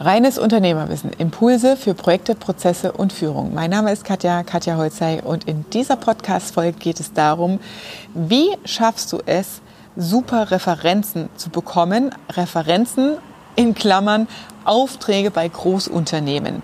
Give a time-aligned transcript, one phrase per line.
[0.00, 3.52] Reines Unternehmerwissen, Impulse für Projekte, Prozesse und Führung.
[3.52, 7.58] Mein Name ist Katja, Katja Holzei und in dieser Podcast-Folge geht es darum,
[8.14, 9.60] wie schaffst du es,
[9.96, 12.14] super Referenzen zu bekommen?
[12.30, 13.16] Referenzen
[13.56, 14.28] in Klammern,
[14.64, 16.62] Aufträge bei Großunternehmen.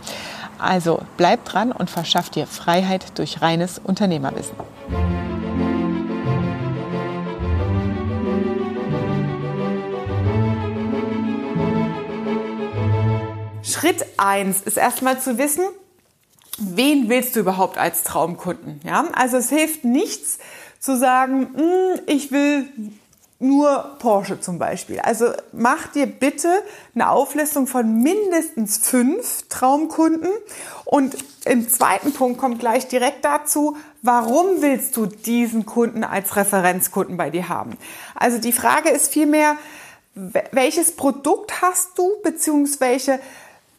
[0.61, 4.55] Also bleib dran und verschaff dir Freiheit durch reines Unternehmerwissen.
[13.85, 15.63] Schritt eins ist erstmal zu wissen,
[16.57, 18.81] wen willst du überhaupt als Traumkunden?
[18.83, 20.39] Ja, also es hilft nichts
[20.81, 22.67] zu sagen, hm, ich will
[23.41, 25.01] nur Porsche zum Beispiel.
[25.01, 26.63] Also mach dir bitte
[26.95, 30.31] eine Auflistung von mindestens fünf Traumkunden.
[30.87, 31.15] Und
[31.45, 37.29] im zweiten Punkt kommt gleich direkt dazu, warum willst du diesen Kunden als Referenzkunden bei
[37.29, 37.77] dir haben?
[38.15, 39.59] Also die Frage ist vielmehr,
[40.15, 43.21] welches Produkt hast du, beziehungsweise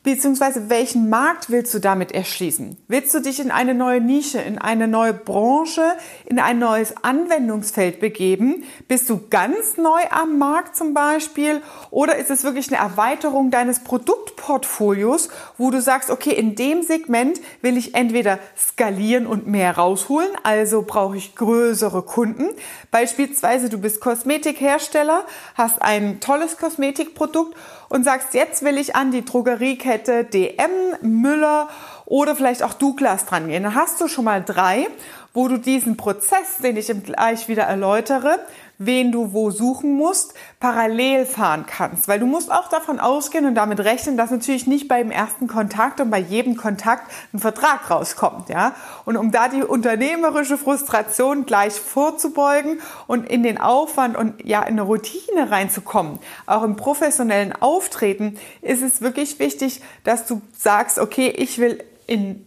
[0.05, 2.77] Beziehungsweise welchen Markt willst du damit erschließen?
[2.87, 5.81] Willst du dich in eine neue Nische, in eine neue Branche,
[6.27, 8.65] in ein neues Anwendungsfeld begeben?
[8.87, 11.59] Bist du ganz neu am Markt zum Beispiel?
[11.89, 17.41] Oder ist es wirklich eine Erweiterung deines Produktportfolios, wo du sagst, okay, in dem Segment
[17.63, 22.49] will ich entweder skalieren und mehr rausholen, also brauche ich größere Kunden.
[22.91, 27.55] Beispielsweise du bist Kosmetikhersteller, hast ein tolles Kosmetikprodukt
[27.95, 31.69] und sagst, jetzt will ich an die Drogeriekette DM, Müller
[32.03, 33.63] oder vielleicht auch Douglas dran gehen.
[33.63, 34.85] Dann hast du schon mal drei,
[35.33, 38.37] wo du diesen Prozess, den ich gleich wieder erläutere,
[38.77, 42.07] wen du wo suchen musst, parallel fahren kannst.
[42.07, 45.99] Weil du musst auch davon ausgehen und damit rechnen, dass natürlich nicht beim ersten Kontakt
[46.01, 48.49] und bei jedem Kontakt ein Vertrag rauskommt.
[48.49, 48.75] Ja?
[49.05, 54.73] Und um da die unternehmerische Frustration gleich vorzubeugen und in den Aufwand und ja in
[54.73, 61.29] eine Routine reinzukommen, auch im professionellen Auftreten, ist es wirklich wichtig, dass du sagst, okay,
[61.29, 62.45] ich will in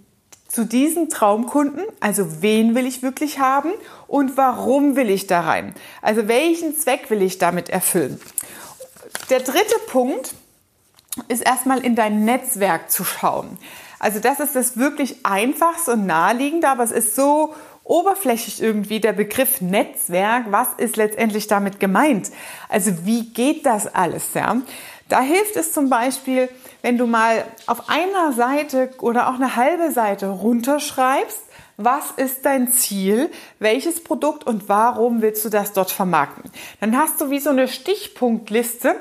[0.48, 3.70] zu diesen Traumkunden, also wen will ich wirklich haben
[4.06, 5.75] und warum will ich da rein?
[6.00, 8.19] Also welchen Zweck will ich damit erfüllen?
[9.28, 10.34] Der dritte Punkt
[11.28, 13.59] ist erstmal in dein Netzwerk zu schauen.
[13.98, 17.54] Also das ist das wirklich einfachste und naheliegende, aber es ist so
[17.84, 20.47] oberflächlich irgendwie der Begriff Netzwerk.
[20.50, 22.30] Was ist letztendlich damit gemeint?
[22.69, 24.34] Also wie geht das alles?
[24.34, 24.59] Ja?
[25.08, 26.48] Da hilft es zum Beispiel,
[26.82, 31.42] wenn du mal auf einer Seite oder auch eine halbe Seite runterschreibst,
[31.78, 36.50] was ist dein Ziel, welches Produkt und warum willst du das dort vermarkten.
[36.80, 38.97] Dann hast du wie so eine Stichpunktliste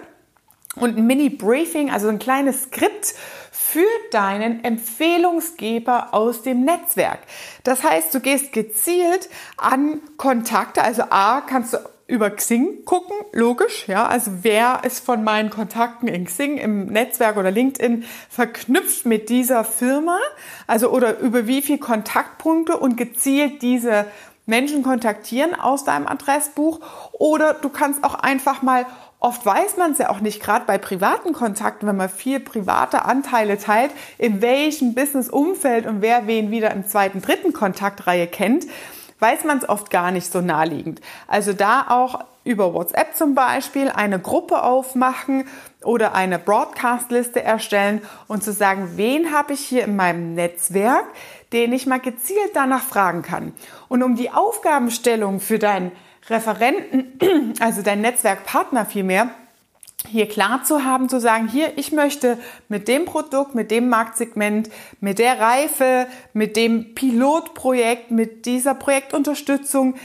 [0.76, 3.16] und ein Mini-Briefing, also ein kleines Skript
[3.52, 7.20] für deinen Empfehlungsgeber aus dem Netzwerk.
[7.64, 13.88] Das heißt, du gehst gezielt an Kontakte, also A, kannst du über Xing gucken, logisch,
[13.88, 19.28] ja, also wer ist von meinen Kontakten in Xing im Netzwerk oder LinkedIn verknüpft mit
[19.28, 20.18] dieser Firma,
[20.68, 24.06] also oder über wie viele Kontaktpunkte und gezielt diese
[24.46, 26.80] Menschen kontaktieren aus deinem Adressbuch?
[27.12, 28.86] Oder du kannst auch einfach mal
[29.20, 33.04] Oft weiß man es ja auch nicht, gerade bei privaten Kontakten, wenn man viel private
[33.04, 38.68] Anteile teilt, in welchem Business-Umfeld und wer wen wieder im zweiten, dritten Kontaktreihe kennt
[39.20, 41.02] weiß man es oft gar nicht so naheliegend.
[41.28, 45.48] Also da auch über WhatsApp zum Beispiel eine Gruppe aufmachen
[45.84, 51.06] oder eine Broadcast-Liste erstellen und zu sagen, wen habe ich hier in meinem Netzwerk,
[51.52, 53.54] den ich mal gezielt danach fragen kann.
[53.90, 55.92] Und um die Aufgabenstellung für deinen
[56.30, 59.30] Referenten, also deinen Netzwerkpartner vielmehr,
[60.08, 62.38] hier klar zu haben, zu sagen, hier, ich möchte
[62.70, 64.70] mit dem Produkt, mit dem Marktsegment,
[65.00, 69.96] mit der Reife, mit dem Pilotprojekt, mit dieser Projektunterstützung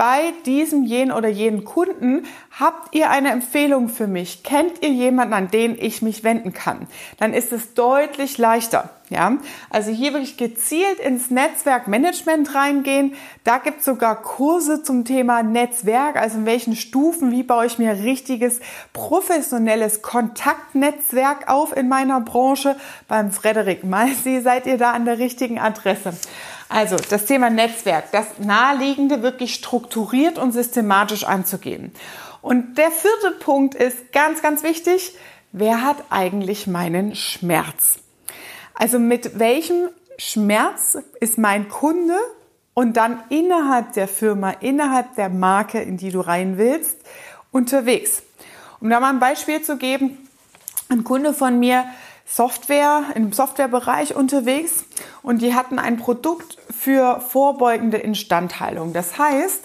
[0.00, 2.24] bei diesem jenen oder jenen Kunden
[2.58, 4.42] habt ihr eine Empfehlung für mich?
[4.42, 6.86] Kennt ihr jemanden, an den ich mich wenden kann?
[7.18, 8.88] Dann ist es deutlich leichter.
[9.10, 9.36] Ja,
[9.68, 13.14] also hier wirklich gezielt ins Netzwerkmanagement reingehen.
[13.44, 17.78] Da gibt es sogar Kurse zum Thema Netzwerk, also in welchen Stufen, wie baue ich
[17.78, 18.60] mir richtiges
[18.94, 22.76] professionelles Kontaktnetzwerk auf in meiner Branche.
[23.06, 26.14] Beim Frederik Malsi seid ihr da an der richtigen Adresse.
[26.70, 31.92] Also das Thema Netzwerk, das Naheliegende wirklich strukturiert und systematisch anzugehen.
[32.42, 35.16] Und der vierte Punkt ist ganz, ganz wichtig.
[35.50, 37.98] Wer hat eigentlich meinen Schmerz?
[38.72, 42.16] Also mit welchem Schmerz ist mein Kunde
[42.72, 46.98] und dann innerhalb der Firma, innerhalb der Marke, in die du rein willst,
[47.50, 48.22] unterwegs?
[48.80, 50.28] Um da mal ein Beispiel zu geben,
[50.88, 51.84] ein Kunde von mir
[52.26, 54.84] Software, im Softwarebereich unterwegs
[55.22, 58.92] und die hatten ein Produkt für vorbeugende Instandheilung.
[58.92, 59.64] Das heißt,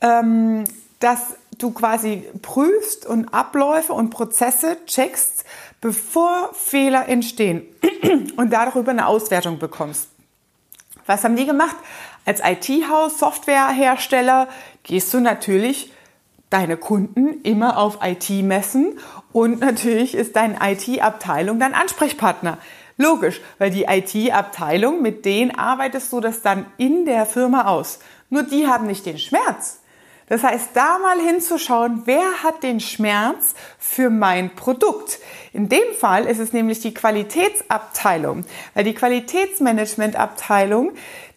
[0.00, 0.64] ähm,
[1.00, 5.44] dass du quasi prüfst und Abläufe und Prozesse checkst,
[5.80, 7.62] bevor Fehler entstehen
[8.36, 10.08] und darüber eine Auswertung bekommst.
[11.06, 11.76] Was haben die gemacht?
[12.24, 14.48] Als IT-Haus, Softwarehersteller
[14.82, 15.92] gehst du natürlich
[16.48, 18.98] deine Kunden immer auf IT messen
[19.32, 22.58] und natürlich ist deine IT-Abteilung dein Ansprechpartner.
[22.96, 27.98] Logisch, weil die IT-Abteilung, mit denen arbeitest du das dann in der Firma aus.
[28.30, 29.80] Nur die haben nicht den Schmerz.
[30.26, 35.18] Das heißt, da mal hinzuschauen, wer hat den Schmerz für mein Produkt.
[35.52, 40.92] In dem Fall ist es nämlich die Qualitätsabteilung, weil die Qualitätsmanagementabteilung,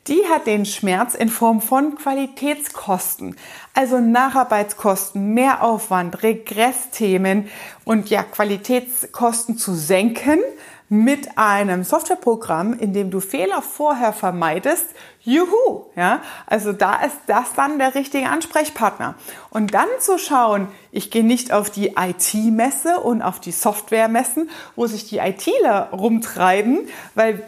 [0.07, 3.35] die hat den Schmerz in Form von Qualitätskosten,
[3.73, 7.49] also Nacharbeitskosten, Mehraufwand, Regressthemen
[7.83, 10.39] und ja, Qualitätskosten zu senken
[10.89, 14.85] mit einem Softwareprogramm, in dem du Fehler vorher vermeidest,
[15.21, 19.15] juhu, ja, also da ist das dann der richtige Ansprechpartner.
[19.49, 24.87] Und dann zu schauen, ich gehe nicht auf die IT-Messe und auf die Software-Messen, wo
[24.87, 27.43] sich die ITler rumtreiben, weil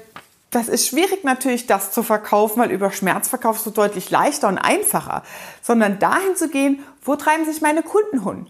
[0.51, 4.57] das ist schwierig natürlich, das zu verkaufen, weil über Schmerz verkaufst du deutlich leichter und
[4.57, 5.24] einfacher,
[5.62, 8.47] sondern dahin zu gehen, wo treiben sich meine Kunden hin?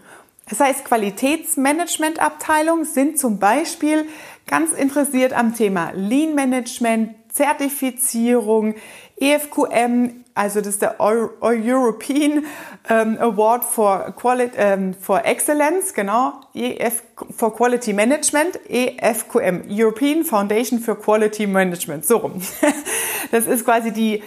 [0.50, 4.04] Das heißt, Qualitätsmanagementabteilungen sind zum Beispiel
[4.46, 8.74] ganz interessiert am Thema Lean Management, Zertifizierung,
[9.18, 12.44] EFQM, also das ist der European
[12.88, 17.02] ähm, Award for, Quality, ähm, for Excellence, genau, EF
[17.36, 22.40] for Quality Management, EFQM, European Foundation for Quality Management, so rum.
[23.30, 24.24] Das ist quasi die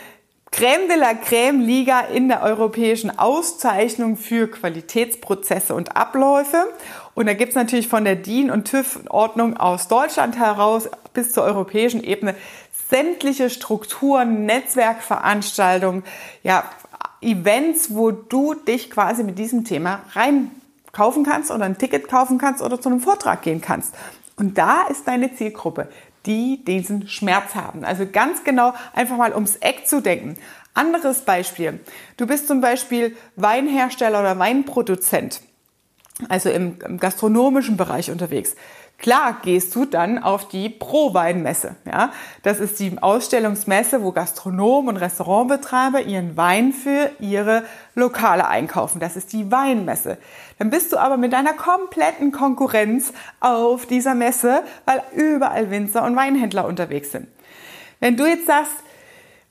[0.53, 6.69] Crème de la Crème Liga in der europäischen Auszeichnung für Qualitätsprozesse und Abläufe.
[7.15, 12.03] Und da gibt's natürlich von der DIN und TÜV-Ordnung aus Deutschland heraus bis zur europäischen
[12.03, 12.35] Ebene
[12.87, 16.03] sämtliche Strukturen, Netzwerkveranstaltungen,
[16.43, 16.63] ja,
[17.21, 20.51] Events, wo du dich quasi mit diesem Thema rein
[20.91, 23.95] kaufen kannst oder ein Ticket kaufen kannst oder zu einem Vortrag gehen kannst.
[24.35, 25.87] Und da ist deine Zielgruppe,
[26.25, 27.83] die diesen Schmerz haben.
[27.83, 30.37] Also ganz genau einfach mal ums Eck zu denken.
[30.73, 31.79] Anderes Beispiel.
[32.17, 35.41] Du bist zum Beispiel Weinhersteller oder Weinproduzent,
[36.29, 38.55] also im, gastronomischen Bereich unterwegs.
[38.97, 41.75] Klar gehst du dann auf die Pro-Weinmesse.
[41.85, 42.13] Ja?
[42.41, 47.63] Das ist die Ausstellungsmesse, wo Gastronomen und Restaurantbetreiber ihren Wein für ihre
[47.95, 49.01] Lokale einkaufen.
[49.01, 50.17] Das ist die Weinmesse.
[50.57, 53.11] Dann bist du aber mit deiner kompletten Konkurrenz
[53.41, 57.27] auf dieser Messe, weil überall Winzer und Weinhändler unterwegs sind.
[57.99, 58.71] Wenn du jetzt sagst,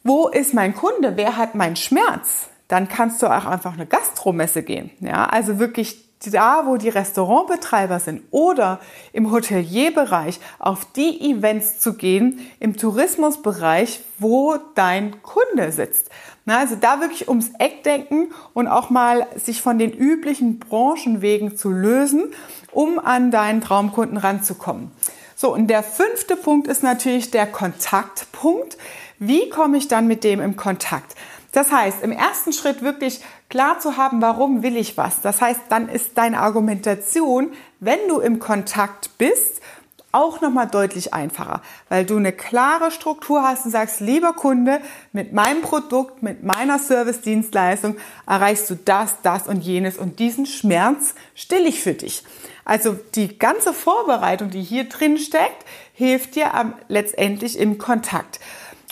[0.03, 1.17] wo ist mein Kunde?
[1.17, 2.49] Wer hat meinen Schmerz?
[2.69, 4.91] Dann kannst du auch einfach eine Gastromesse gehen.
[5.01, 8.81] Ja, also wirklich da, wo die Restaurantbetreiber sind oder
[9.13, 16.11] im Hotelierbereich auf die Events zu gehen, im Tourismusbereich, wo dein Kunde sitzt.
[16.45, 21.57] Na, also da wirklich ums Eck denken und auch mal sich von den üblichen Branchenwegen
[21.57, 22.33] zu lösen,
[22.73, 24.91] um an deinen Traumkunden ranzukommen.
[25.37, 28.77] So, und der fünfte Punkt ist natürlich der Kontaktpunkt.
[29.19, 31.15] Wie komme ich dann mit dem im Kontakt?
[31.53, 33.21] Das heißt, im ersten Schritt wirklich
[33.51, 35.21] klar zu haben, warum will ich was.
[35.21, 39.61] Das heißt, dann ist deine Argumentation, wenn du im Kontakt bist,
[40.13, 44.81] auch nochmal deutlich einfacher, weil du eine klare Struktur hast und sagst, lieber Kunde,
[45.13, 47.97] mit meinem Produkt, mit meiner Service-Dienstleistung
[48.27, 52.25] erreichst du das, das und jenes und diesen Schmerz still ich für dich.
[52.65, 55.65] Also die ganze Vorbereitung, die hier drin steckt,
[55.95, 58.39] hilft dir letztendlich im Kontakt.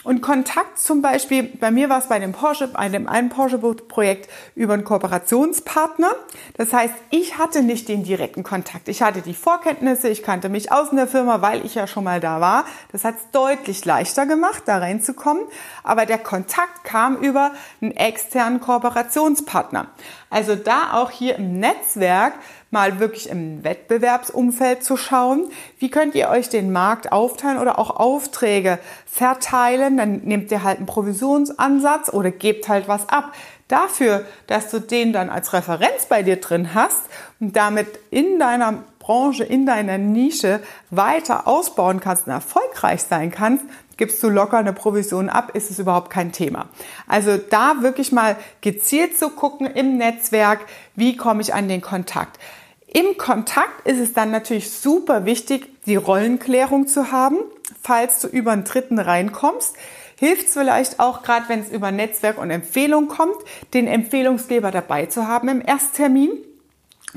[0.03, 4.31] Und Kontakt zum Beispiel, bei mir war es bei dem Porsche, bei dem einen Porsche-Projekt
[4.55, 6.15] über einen Kooperationspartner.
[6.57, 8.89] Das heißt, ich hatte nicht den direkten Kontakt.
[8.89, 12.05] Ich hatte die Vorkenntnisse, ich kannte mich aus in der Firma, weil ich ja schon
[12.05, 12.65] mal da war.
[12.93, 15.45] Das hat es deutlich leichter gemacht, da reinzukommen.
[15.85, 17.53] Aber der Kontakt kam über
[17.83, 19.89] einen externen Kooperationspartner.
[20.31, 22.35] Also da auch hier im Netzwerk
[22.71, 27.91] mal wirklich im Wettbewerbsumfeld zu schauen, wie könnt ihr euch den Markt aufteilen oder auch
[27.91, 29.97] Aufträge verteilen.
[29.97, 33.33] Dann nehmt ihr halt einen Provisionsansatz oder gebt halt was ab.
[33.67, 37.03] Dafür, dass du den dann als Referenz bei dir drin hast
[37.39, 40.61] und damit in deiner Branche, in deiner Nische
[40.91, 43.65] weiter ausbauen kannst und erfolgreich sein kannst,
[44.01, 46.71] gibst du locker eine Provision ab, ist es überhaupt kein Thema.
[47.07, 50.61] Also da wirklich mal gezielt zu gucken im Netzwerk,
[50.97, 52.39] wie komme ich an den Kontakt.
[52.87, 57.37] Im Kontakt ist es dann natürlich super wichtig, die Rollenklärung zu haben,
[57.83, 59.77] falls du über einen Dritten reinkommst.
[60.19, 63.37] Hilft es vielleicht auch, gerade wenn es über Netzwerk und Empfehlung kommt,
[63.75, 66.31] den Empfehlungsgeber dabei zu haben im Ersttermin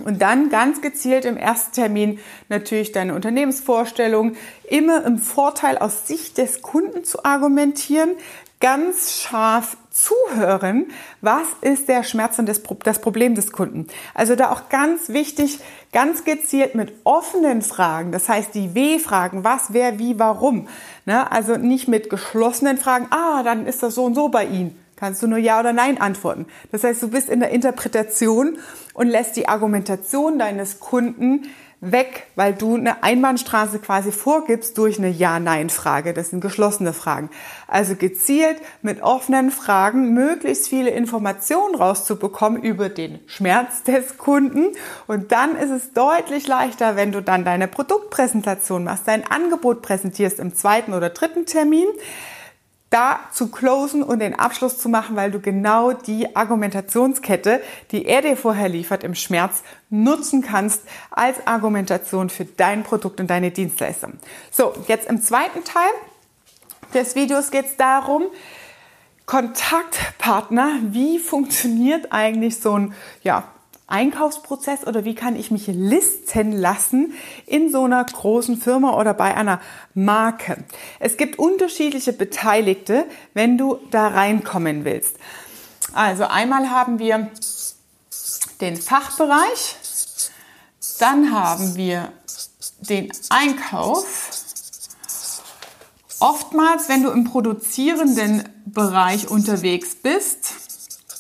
[0.04, 2.20] Und dann ganz gezielt im ersten Termin
[2.50, 4.36] natürlich deine Unternehmensvorstellung
[4.68, 8.12] immer im Vorteil aus Sicht des Kunden zu argumentieren,
[8.60, 10.88] ganz scharf zuhören,
[11.22, 13.88] was ist der Schmerz und das, Problem des Kunden.
[14.16, 15.60] Also da auch ganz wichtig,
[15.92, 20.70] ganz gezielt mit offenen Fragen, das heißt die W-Fragen, was, wer, wie, warum.
[21.06, 21.30] Ne?
[21.30, 25.22] Also nicht mit geschlossenen Fragen, ah, dann ist das so und so bei Ihnen kannst
[25.22, 26.46] du nur Ja oder Nein antworten.
[26.72, 28.58] Das heißt, du bist in der Interpretation
[28.94, 31.50] und lässt die Argumentation deines Kunden
[31.82, 36.14] weg, weil du eine Einbahnstraße quasi vorgibst durch eine Ja-Nein-Frage.
[36.14, 37.30] Das sind geschlossene Fragen.
[37.68, 44.68] Also gezielt mit offenen Fragen möglichst viele Informationen rauszubekommen über den Schmerz des Kunden.
[45.08, 50.40] Und dann ist es deutlich leichter, wenn du dann deine Produktpräsentation machst, dein Angebot präsentierst
[50.40, 51.88] im zweiten oder dritten Termin
[52.94, 57.60] da zu closen und den Abschluss zu machen, weil du genau die Argumentationskette,
[57.92, 63.28] die er dir vorher liefert im Schmerz, nutzen kannst als Argumentation für dein Produkt und
[63.32, 64.14] deine Dienstleistung.
[64.52, 65.90] So, jetzt im zweiten Teil
[66.94, 68.26] des Videos geht es darum,
[69.26, 73.53] Kontaktpartner, wie funktioniert eigentlich so ein ja,
[73.94, 77.14] Einkaufsprozess oder wie kann ich mich listen lassen
[77.46, 79.62] in so einer großen Firma oder bei einer
[79.94, 80.64] Marke.
[81.00, 85.18] Es gibt unterschiedliche Beteiligte, wenn du da reinkommen willst.
[85.94, 87.30] Also einmal haben wir
[88.62, 89.76] den Fachbereich,
[90.98, 92.12] dann haben wir
[92.80, 94.32] den Einkauf.
[96.20, 100.54] Oftmals, wenn du im produzierenden Bereich unterwegs bist,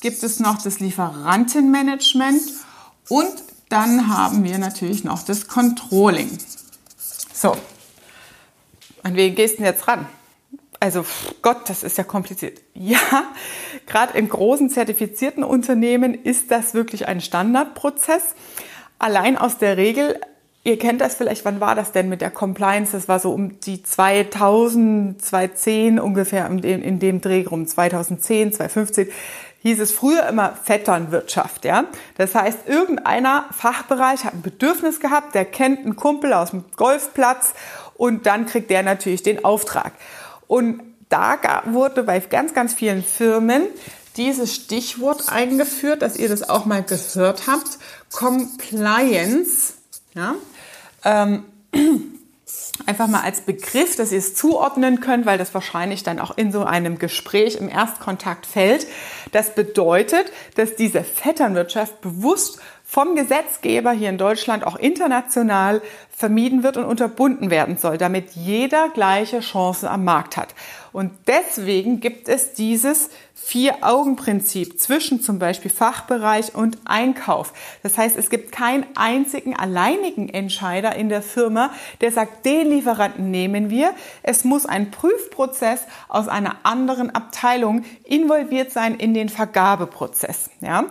[0.02, 2.63] gibt es noch das Lieferantenmanagement
[3.10, 3.34] und
[3.70, 6.38] dann haben wir natürlich noch das Controlling.
[7.34, 7.56] So,
[9.04, 10.08] an wen gehst du jetzt ran?
[10.80, 11.06] Also
[11.42, 12.62] Gott, das ist ja kompliziert.
[12.76, 13.00] Ja,
[13.86, 18.36] gerade in großen zertifizierten Unternehmen ist das wirklich ein Standardprozess.
[19.00, 20.20] Allein aus der Regel,
[20.64, 22.92] ihr kennt das vielleicht, wann war das denn mit der Compliance?
[22.92, 28.54] Das war so um die 2000, 2010 ungefähr in dem, in dem Dreh rum, 2010,
[28.54, 29.10] 2015
[29.64, 31.86] hieß es früher immer Vetternwirtschaft, ja.
[32.18, 37.54] Das heißt, irgendeiner Fachbereich hat ein Bedürfnis gehabt, der kennt einen Kumpel aus dem Golfplatz
[37.96, 39.94] und dann kriegt der natürlich den Auftrag.
[40.48, 43.64] Und da wurde bei ganz, ganz vielen Firmen
[44.18, 47.80] dieses Stichwort eingeführt, dass ihr das auch mal gehört habt,
[48.12, 49.74] Compliance,
[50.14, 50.36] ja.
[51.04, 51.46] Ähm,
[52.86, 56.52] einfach mal als Begriff, dass ihr es zuordnen könnt, weil das wahrscheinlich dann auch in
[56.52, 58.88] so einem Gespräch im Erstkontakt fällt.
[59.32, 62.60] Das bedeutet, dass diese Vetternwirtschaft bewusst
[62.94, 65.82] vom Gesetzgeber hier in Deutschland auch international
[66.16, 70.54] vermieden wird und unterbunden werden soll, damit jeder gleiche Chancen am Markt hat.
[70.92, 77.54] Und deswegen gibt es dieses Vier-Augen-Prinzip zwischen zum Beispiel Fachbereich und Einkauf.
[77.82, 81.72] Das heißt, es gibt keinen einzigen alleinigen Entscheider in der Firma,
[82.02, 83.96] der sagt, den Lieferanten nehmen wir.
[84.22, 90.52] Es muss ein Prüfprozess aus einer anderen Abteilung involviert sein in den Vergabeprozess.
[90.62, 90.86] Ja?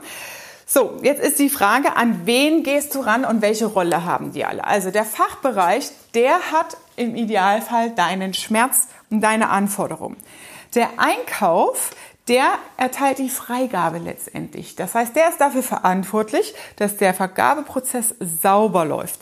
[0.74, 4.46] So, jetzt ist die Frage, an wen gehst du ran und welche Rolle haben die
[4.46, 4.64] alle?
[4.64, 10.16] Also der Fachbereich, der hat im Idealfall deinen Schmerz und deine Anforderungen.
[10.74, 11.90] Der Einkauf,
[12.26, 12.46] der
[12.78, 14.74] erteilt die Freigabe letztendlich.
[14.74, 19.20] Das heißt, der ist dafür verantwortlich, dass der Vergabeprozess sauber läuft.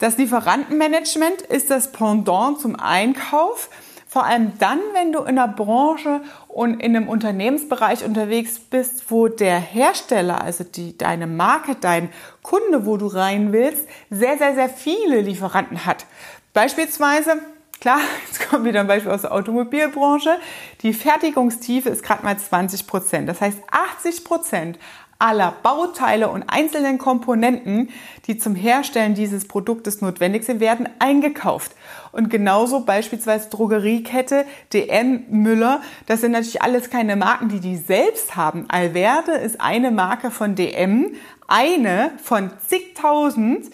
[0.00, 3.70] Das Lieferantenmanagement ist das Pendant zum Einkauf.
[4.08, 6.20] Vor allem dann, wenn du in einer Branche
[6.52, 12.10] und in einem Unternehmensbereich unterwegs bist, wo der Hersteller, also die, deine Marke, dein
[12.42, 16.06] Kunde, wo du rein willst, sehr, sehr, sehr viele Lieferanten hat.
[16.52, 17.38] Beispielsweise
[17.80, 20.38] Klar, jetzt kommt wieder ein Beispiel aus der Automobilbranche.
[20.82, 23.28] Die Fertigungstiefe ist gerade mal 20 Prozent.
[23.28, 24.78] Das heißt, 80 Prozent
[25.20, 27.90] aller Bauteile und einzelnen Komponenten,
[28.26, 31.72] die zum Herstellen dieses Produktes notwendig sind, werden eingekauft.
[32.10, 38.34] Und genauso beispielsweise Drogeriekette, DM, Müller, das sind natürlich alles keine Marken, die die selbst
[38.34, 38.64] haben.
[38.68, 41.14] Alverde ist eine Marke von DM,
[41.46, 43.66] eine von zigtausend,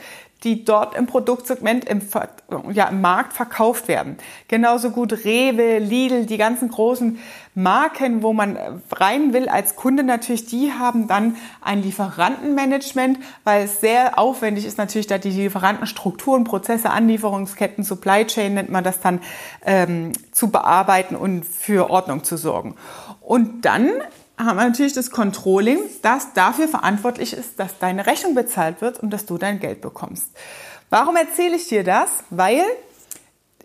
[0.47, 2.01] die dort im Produktsegment im,
[2.73, 4.17] ja, im Markt verkauft werden.
[4.47, 7.19] Genauso gut Rewe, Lidl, die ganzen großen
[7.57, 8.57] Marken, wo man
[8.93, 14.79] rein will als Kunde natürlich, die haben dann ein Lieferantenmanagement, weil es sehr aufwendig ist
[14.79, 19.21] natürlich, da die Lieferantenstrukturen, Prozesse, Anlieferungsketten, Supply Chain nennt man das dann,
[19.65, 22.77] ähm, zu bearbeiten und für Ordnung zu sorgen.
[23.21, 23.91] Und dann
[24.39, 29.11] haben wir natürlich das Controlling, das dafür verantwortlich ist, dass deine Rechnung bezahlt wird und
[29.11, 30.29] dass du dein Geld bekommst.
[30.91, 32.11] Warum erzähle ich dir das?
[32.31, 32.63] Weil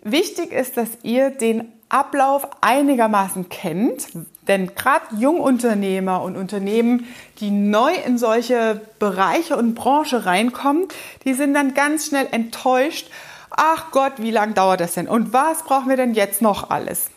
[0.02, 4.08] wichtig ist, dass ihr den Ablauf einigermaßen kennt.
[4.48, 7.06] Denn gerade Jungunternehmer und Unternehmen,
[7.38, 10.88] die neu in solche Bereiche und Branche reinkommen,
[11.24, 13.08] die sind dann ganz schnell enttäuscht.
[13.50, 15.06] Ach Gott, wie lange dauert das denn?
[15.06, 17.10] Und was brauchen wir denn jetzt noch alles?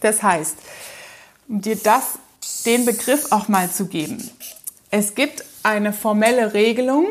[0.00, 0.56] Das heißt,
[1.48, 2.20] um dir das,
[2.66, 4.30] den Begriff auch mal zu geben.
[4.90, 7.08] Es gibt eine formelle Regelung,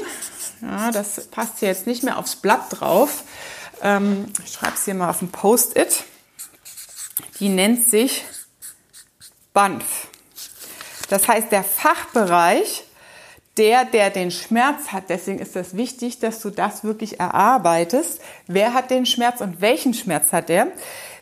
[0.62, 3.24] ja, das passt hier jetzt nicht mehr aufs Blatt drauf.
[3.82, 6.04] Ähm, ich schreibe es hier mal auf ein Post-it.
[7.40, 8.26] Die nennt sich
[9.54, 10.08] BANF.
[11.10, 12.84] Das heißt, der Fachbereich,
[13.58, 18.22] der, der den Schmerz hat, deswegen ist es wichtig, dass du das wirklich erarbeitest.
[18.48, 20.68] Wer hat den Schmerz und welchen Schmerz hat er?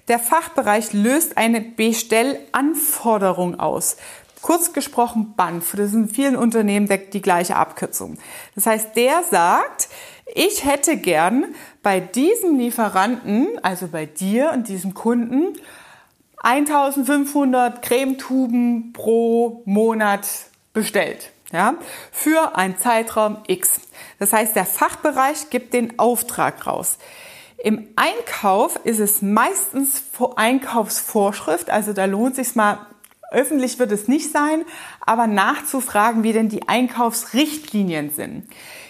[0.08, 3.98] Der Fachbereich löst eine Bestellanforderung aus.
[4.42, 5.72] Kurz gesprochen BANF.
[5.72, 8.18] Das ist in vielen Unternehmen die gleiche Abkürzung.
[8.56, 9.90] Das heißt, der sagt,
[10.34, 15.58] ich hätte gern bei diesem Lieferanten, also bei dir und diesem Kunden,
[16.38, 20.28] 1500 Cremetuben pro Monat
[20.74, 21.32] bestellt.
[21.52, 21.76] Ja,
[22.12, 23.80] für einen Zeitraum X.
[24.20, 26.98] Das heißt, der Fachbereich gibt den Auftrag raus.
[27.58, 30.04] Im Einkauf ist es meistens
[30.36, 32.80] Einkaufsvorschrift, also da lohnt sich mal
[33.32, 34.64] öffentlich wird es nicht sein,
[35.06, 38.48] aber nachzufragen, wie denn die Einkaufsrichtlinien sind.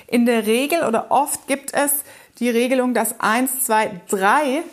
[0.08, 1.92] In der Regel oder oft gibt es
[2.40, 4.64] die Regelung, dass eins, zwei, drei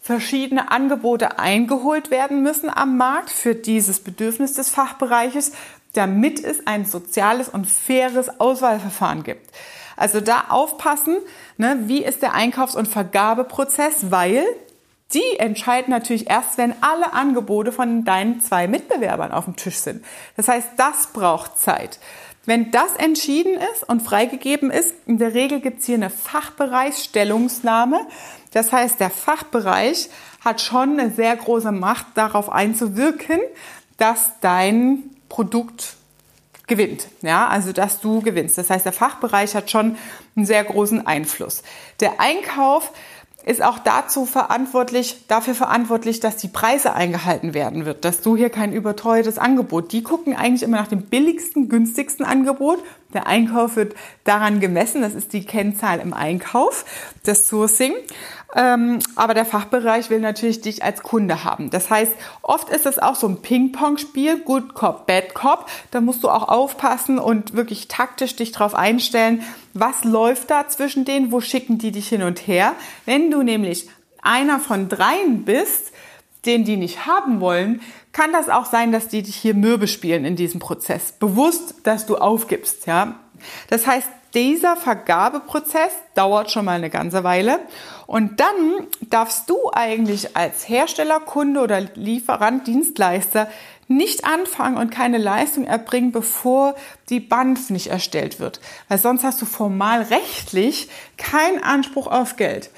[0.00, 5.52] verschiedene Angebote eingeholt werden müssen am Markt für dieses Bedürfnis des Fachbereiches,
[5.92, 9.48] damit es ein soziales und faires Auswahlverfahren gibt.
[9.96, 11.16] Also da aufpassen,
[11.56, 14.44] ne, wie ist der Einkaufs- und Vergabeprozess, weil
[15.12, 20.04] die entscheiden natürlich erst, wenn alle Angebote von deinen zwei Mitbewerbern auf dem Tisch sind.
[20.36, 21.98] Das heißt, das braucht Zeit.
[22.44, 28.00] Wenn das entschieden ist und freigegeben ist, in der Regel gibt es hier eine Fachbereichsstellungsnahme.
[28.52, 30.08] Das heißt, der Fachbereich
[30.44, 33.38] hat schon eine sehr große Macht, darauf einzuwirken,
[33.96, 35.96] dass dein Produkt
[36.72, 37.08] gewinnt.
[37.20, 38.56] Ja, also dass du gewinnst.
[38.56, 39.96] Das heißt, der Fachbereich hat schon
[40.34, 41.62] einen sehr großen Einfluss.
[42.00, 42.92] Der Einkauf
[43.44, 48.48] ist auch dazu verantwortlich, dafür verantwortlich, dass die Preise eingehalten werden wird, dass du hier
[48.48, 49.92] kein überteuertes Angebot.
[49.92, 52.82] Die gucken eigentlich immer nach dem billigsten, günstigsten Angebot.
[53.14, 56.84] Der Einkauf wird daran gemessen, das ist die Kennzahl im Einkauf,
[57.24, 57.94] das Sourcing.
[58.54, 61.70] Ähm, aber der Fachbereich will natürlich dich als Kunde haben.
[61.70, 65.66] Das heißt, oft ist es auch so ein Ping-Pong-Spiel, Good Cop, Bad Cop.
[65.90, 71.06] Da musst du auch aufpassen und wirklich taktisch dich drauf einstellen, was läuft da zwischen
[71.06, 72.74] denen, wo schicken die dich hin und her.
[73.06, 73.88] Wenn du nämlich
[74.20, 75.91] einer von dreien bist,
[76.44, 77.80] den die nicht haben wollen,
[78.12, 81.12] kann das auch sein, dass die dich hier mürbe spielen in diesem Prozess.
[81.12, 83.14] Bewusst, dass du aufgibst, ja.
[83.68, 87.58] Das heißt, dieser Vergabeprozess dauert schon mal eine ganze Weile.
[88.06, 93.48] Und dann darfst du eigentlich als Hersteller, Kunde oder Lieferant, Dienstleister
[93.88, 96.74] nicht anfangen und keine Leistung erbringen, bevor
[97.10, 98.60] die BANF nicht erstellt wird.
[98.88, 102.70] Weil sonst hast du formal rechtlich keinen Anspruch auf Geld.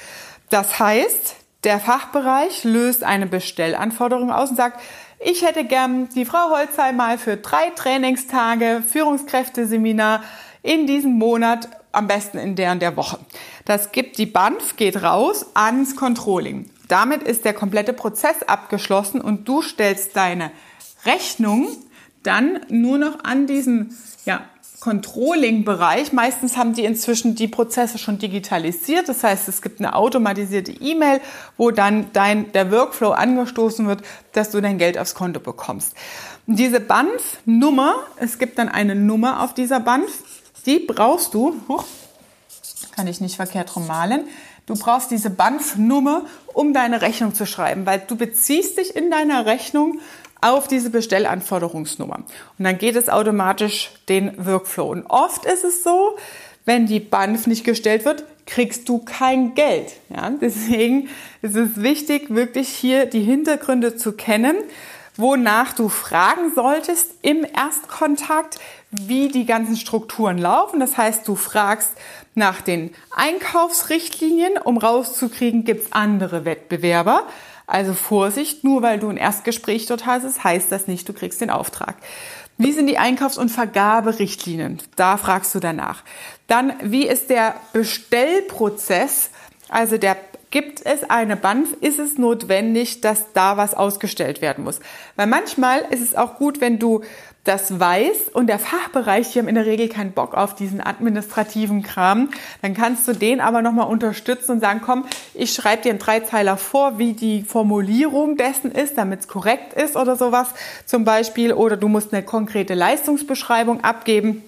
[0.51, 4.81] Das heißt, der Fachbereich löst eine Bestellanforderung aus und sagt,
[5.19, 10.23] ich hätte gern die Frau Holzheim mal für drei Trainingstage Führungskräfteseminar
[10.63, 13.19] in diesem Monat, am besten in der und der Woche.
[13.65, 16.69] Das gibt die BANF, geht raus ans Controlling.
[16.89, 20.51] Damit ist der komplette Prozess abgeschlossen und du stellst deine
[21.07, 21.69] Rechnung
[22.23, 23.91] dann nur noch an diesem
[24.25, 24.43] ja,
[24.85, 26.13] Controlling-Bereich.
[26.13, 29.09] Meistens haben die inzwischen die Prozesse schon digitalisiert.
[29.09, 31.23] Das heißt, es gibt eine automatisierte E-Mail,
[31.57, 35.95] wo dann dein, der Workflow angestoßen wird, dass du dein Geld aufs Konto bekommst.
[36.47, 40.23] Und diese BANF-Nummer, es gibt dann eine Nummer auf dieser BANF,
[40.67, 41.85] die brauchst du, huch,
[42.95, 44.29] kann ich nicht verkehrt rum malen,
[44.67, 49.47] du brauchst diese BANF-Nummer, um deine Rechnung zu schreiben, weil du beziehst dich in deiner
[49.47, 49.99] Rechnung
[50.45, 52.17] auf diese Bestellanforderungsnummer.
[52.17, 54.91] Und dann geht es automatisch den Workflow.
[54.91, 56.17] Und oft ist es so,
[56.65, 59.93] wenn die BANF nicht gestellt wird, kriegst du kein Geld.
[60.15, 61.09] Ja, deswegen
[61.41, 64.57] ist es wichtig, wirklich hier die Hintergründe zu kennen,
[65.17, 68.59] wonach du fragen solltest im Erstkontakt,
[68.91, 70.81] wie die ganzen Strukturen laufen.
[70.81, 71.93] Das heißt, du fragst
[72.35, 77.27] nach den Einkaufsrichtlinien, um rauszukriegen, gibt es andere Wettbewerber.
[77.67, 81.51] Also Vorsicht, nur weil du ein Erstgespräch dort hast, heißt das nicht, du kriegst den
[81.51, 81.97] Auftrag.
[82.57, 84.79] Wie sind die Einkaufs- und Vergaberichtlinien?
[84.97, 86.05] Da fragst du danach.
[86.47, 89.31] Dann, wie ist der Bestellprozess,
[89.69, 90.17] also der
[90.55, 91.77] Gibt es eine BANF?
[91.81, 94.79] Ist es notwendig, dass da was ausgestellt werden muss?
[95.17, 97.03] Weil manchmal ist es auch gut, wenn du
[97.45, 101.83] das weiß und der Fachbereich, die haben in der Regel keinen Bock auf diesen administrativen
[101.83, 102.31] Kram,
[102.63, 105.05] dann kannst du den aber nochmal unterstützen und sagen, komm,
[105.35, 109.95] ich schreibe dir einen Dreizeiler vor, wie die Formulierung dessen ist, damit es korrekt ist
[109.97, 110.49] oder sowas
[110.87, 111.53] zum Beispiel.
[111.53, 114.43] Oder du musst eine konkrete Leistungsbeschreibung abgeben.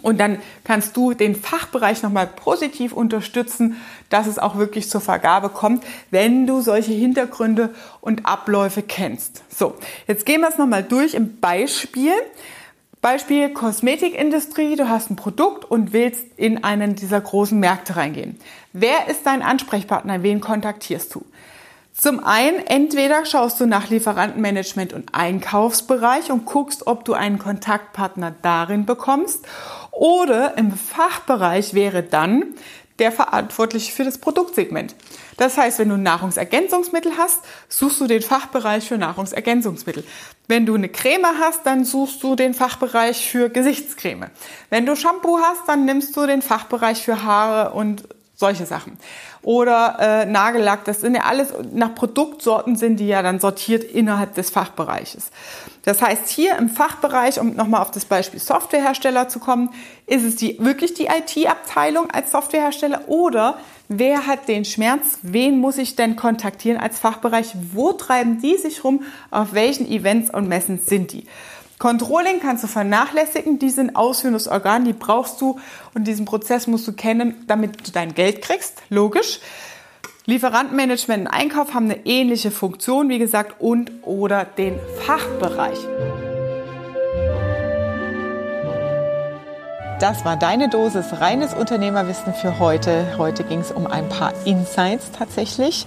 [0.00, 3.76] Und dann kannst du den Fachbereich nochmal positiv unterstützen,
[4.08, 9.42] dass es auch wirklich zur Vergabe kommt, wenn du solche Hintergründe und Abläufe kennst.
[9.54, 9.74] So,
[10.06, 12.12] jetzt gehen wir es nochmal durch im Beispiel.
[13.02, 18.38] Beispiel Kosmetikindustrie, du hast ein Produkt und willst in einen dieser großen Märkte reingehen.
[18.72, 20.22] Wer ist dein Ansprechpartner?
[20.22, 21.26] Wen kontaktierst du?
[22.02, 28.34] Zum einen, entweder schaust du nach Lieferantenmanagement und Einkaufsbereich und guckst, ob du einen Kontaktpartner
[28.42, 29.46] darin bekommst.
[29.92, 32.56] Oder im Fachbereich wäre dann
[32.98, 34.96] der Verantwortliche für das Produktsegment.
[35.36, 37.38] Das heißt, wenn du Nahrungsergänzungsmittel hast,
[37.68, 40.02] suchst du den Fachbereich für Nahrungsergänzungsmittel.
[40.48, 44.26] Wenn du eine Creme hast, dann suchst du den Fachbereich für Gesichtscreme.
[44.70, 48.02] Wenn du Shampoo hast, dann nimmst du den Fachbereich für Haare und
[48.42, 48.98] solche Sachen.
[49.42, 54.34] Oder äh, Nagellack, das sind ja alles, nach Produktsorten sind die ja dann sortiert innerhalb
[54.34, 55.30] des Fachbereiches.
[55.84, 59.70] Das heißt, hier im Fachbereich, um nochmal auf das Beispiel Softwarehersteller zu kommen,
[60.06, 65.78] ist es die, wirklich die IT-Abteilung als Softwarehersteller oder wer hat den Schmerz, wen muss
[65.78, 70.80] ich denn kontaktieren als Fachbereich, wo treiben die sich rum, auf welchen Events und Messen
[70.84, 71.26] sind die.
[71.82, 75.58] Controlling kannst du vernachlässigen, die sind ausführendes Organ, die brauchst du
[75.94, 79.40] und diesen Prozess musst du kennen, damit du dein Geld kriegst, logisch.
[80.26, 85.78] Lieferantenmanagement und Einkauf haben eine ähnliche Funktion, wie gesagt, und oder den Fachbereich.
[90.02, 93.16] Das war deine Dosis reines Unternehmerwissen für heute.
[93.18, 95.86] Heute ging es um ein paar Insights tatsächlich.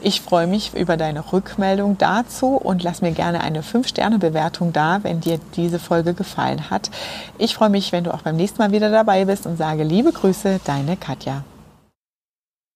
[0.00, 5.18] Ich freue mich über deine Rückmeldung dazu und lass mir gerne eine 5-Sterne-Bewertung da, wenn
[5.18, 6.92] dir diese Folge gefallen hat.
[7.38, 10.12] Ich freue mich, wenn du auch beim nächsten Mal wieder dabei bist und sage liebe
[10.12, 11.42] Grüße, deine Katja.